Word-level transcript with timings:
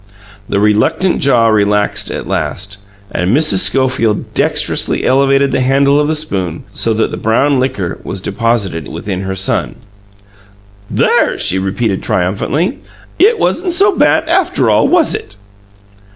The 0.49 0.59
reluctant 0.59 1.21
jaw 1.21 1.45
relaxed 1.49 2.09
at 2.09 2.25
last, 2.25 2.79
and 3.11 3.37
Mrs. 3.37 3.59
Schofield 3.59 4.33
dexterously 4.33 5.03
elevated 5.05 5.51
the 5.51 5.61
handle 5.61 5.99
of 5.99 6.07
the 6.07 6.15
spoon 6.15 6.63
so 6.73 6.91
that 6.95 7.11
the 7.11 7.17
brown 7.17 7.59
liquor 7.59 7.99
was 8.03 8.19
deposited 8.19 8.87
within 8.87 9.21
her 9.21 9.35
son. 9.35 9.75
"There!" 10.89 11.37
she 11.37 11.59
repeated 11.59 12.01
triumphantly. 12.01 12.79
"It 13.19 13.37
wasn't 13.37 13.73
so 13.73 13.95
bad 13.95 14.27
after 14.27 14.71
all, 14.71 14.87
was 14.87 15.13
it?" 15.13 15.35